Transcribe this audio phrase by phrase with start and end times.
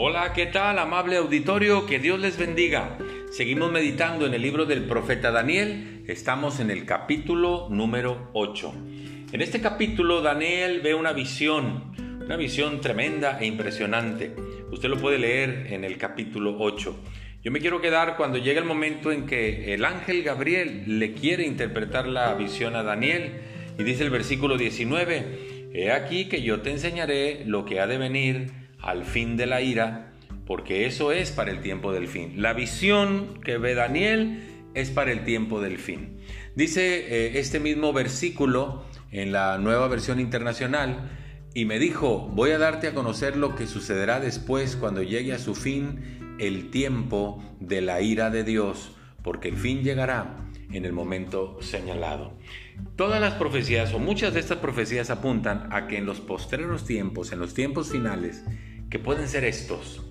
[0.00, 1.84] Hola, ¿qué tal, amable auditorio?
[1.84, 2.96] Que Dios les bendiga.
[3.32, 6.04] Seguimos meditando en el libro del profeta Daniel.
[6.06, 8.74] Estamos en el capítulo número 8.
[9.32, 14.36] En este capítulo Daniel ve una visión, una visión tremenda e impresionante.
[14.70, 16.96] Usted lo puede leer en el capítulo 8.
[17.42, 21.44] Yo me quiero quedar cuando llega el momento en que el ángel Gabriel le quiere
[21.44, 23.40] interpretar la visión a Daniel
[23.76, 27.98] y dice el versículo 19, He aquí que yo te enseñaré lo que ha de
[27.98, 30.12] venir al fin de la ira,
[30.46, 32.40] porque eso es para el tiempo del fin.
[32.40, 34.42] La visión que ve Daniel
[34.74, 36.18] es para el tiempo del fin.
[36.54, 41.10] Dice eh, este mismo versículo en la nueva versión internacional,
[41.54, 45.38] y me dijo, voy a darte a conocer lo que sucederá después cuando llegue a
[45.38, 50.36] su fin el tiempo de la ira de Dios, porque el fin llegará
[50.70, 52.32] en el momento señalado.
[52.96, 57.32] Todas las profecías o muchas de estas profecías apuntan a que en los postreros tiempos,
[57.32, 58.44] en los tiempos finales,
[58.90, 60.04] que pueden ser estos,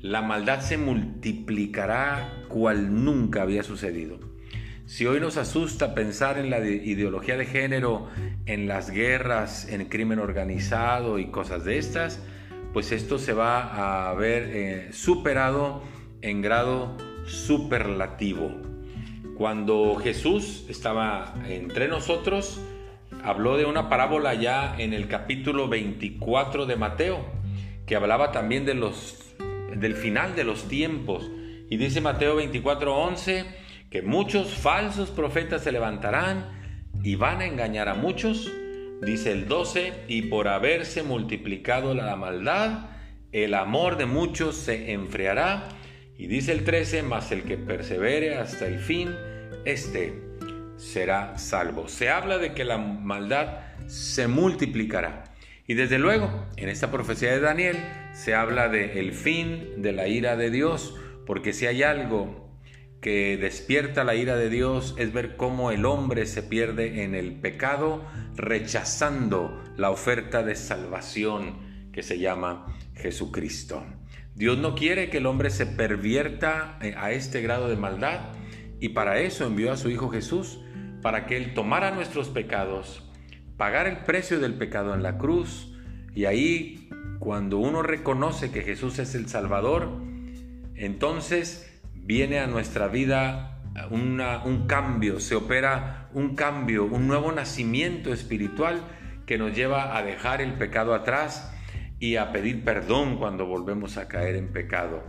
[0.00, 4.18] la maldad se multiplicará cual nunca había sucedido.
[4.86, 8.08] Si hoy nos asusta pensar en la ideología de género,
[8.44, 12.20] en las guerras, en crimen organizado y cosas de estas,
[12.74, 15.82] pues esto se va a ver eh, superado
[16.20, 18.50] en grado superlativo.
[19.38, 22.60] Cuando Jesús estaba entre nosotros,
[23.22, 27.24] habló de una parábola ya en el capítulo 24 de Mateo,
[27.86, 29.34] que hablaba también de los,
[29.76, 31.30] del final de los tiempos.
[31.68, 33.46] Y dice Mateo 24:11
[33.90, 36.48] que muchos falsos profetas se levantarán
[37.02, 38.50] y van a engañar a muchos.
[39.02, 42.90] Dice el 12, y por haberse multiplicado la maldad,
[43.32, 45.68] el amor de muchos se enfriará
[46.16, 49.10] y dice el 13, mas el que persevere hasta el fin,
[49.64, 50.22] este
[50.76, 51.88] será salvo.
[51.88, 55.24] Se habla de que la maldad se multiplicará.
[55.66, 57.76] Y desde luego, en esta profecía de Daniel
[58.12, 60.94] se habla de el fin de la ira de Dios,
[61.26, 62.44] porque si hay algo
[63.00, 67.40] que despierta la ira de Dios es ver cómo el hombre se pierde en el
[67.40, 73.84] pecado, rechazando la oferta de salvación que se llama Jesucristo.
[74.34, 78.32] Dios no quiere que el hombre se pervierta eh, a este grado de maldad
[78.80, 80.60] y para eso envió a su Hijo Jesús,
[81.02, 83.08] para que Él tomara nuestros pecados,
[83.56, 85.72] pagara el precio del pecado en la cruz
[86.14, 86.88] y ahí
[87.18, 89.90] cuando uno reconoce que Jesús es el Salvador,
[90.74, 98.82] entonces viene a nuestra vida un cambio, se opera un cambio, un nuevo nacimiento espiritual
[99.26, 101.50] que nos lleva a dejar el pecado atrás
[101.98, 105.02] y a pedir perdón cuando volvemos a caer en pecado,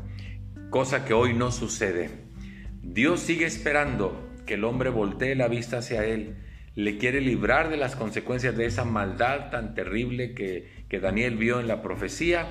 [0.69, 2.09] cosa que hoy no sucede.
[2.81, 6.37] Dios sigue esperando que el hombre voltee la vista hacia Él,
[6.75, 11.59] le quiere librar de las consecuencias de esa maldad tan terrible que, que Daniel vio
[11.59, 12.47] en la profecía,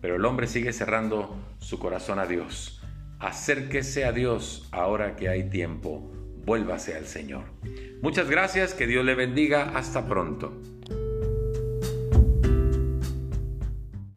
[0.00, 2.82] pero el hombre sigue cerrando su corazón a Dios.
[3.18, 6.12] Acérquese a Dios ahora que hay tiempo,
[6.44, 7.44] vuélvase al Señor.
[8.02, 10.60] Muchas gracias, que Dios le bendiga, hasta pronto.